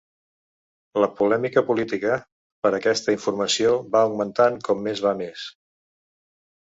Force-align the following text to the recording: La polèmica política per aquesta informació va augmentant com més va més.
La 1.03 1.09
polèmica 1.17 1.63
política 1.67 2.15
per 2.65 2.71
aquesta 2.77 3.15
informació 3.17 3.75
va 3.97 4.03
augmentant 4.07 4.61
com 4.69 4.83
més 4.89 5.05
va 5.09 5.13
més. 5.21 5.45